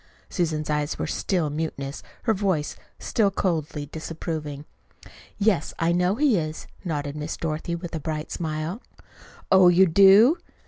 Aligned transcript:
Susan's 0.31 0.67
eyes 0.67 0.97
were 0.97 1.05
still 1.05 1.51
mutinous, 1.51 2.01
her 2.23 2.33
voice 2.33 2.75
still 2.97 3.29
coldly 3.29 3.85
disapproving. 3.85 4.65
"Yes, 5.37 5.75
I 5.77 5.91
know 5.91 6.15
he 6.15 6.37
is," 6.39 6.65
nodded 6.83 7.15
Miss 7.15 7.37
Dorothy 7.37 7.75
with 7.75 7.93
a 7.93 7.99
bright 7.99 8.31
smile. 8.31 8.81
"Oh, 9.51 9.67
you 9.67 9.85
do!" 9.85 10.39